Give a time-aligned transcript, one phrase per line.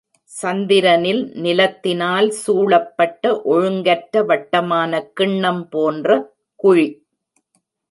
[0.31, 6.09] சந்திரனில் நிலத்தினால் சூழப்பட்ட ஒழுங்கற்ற வட்டமான கிண்ணம் போன்ற
[6.59, 6.89] குழி.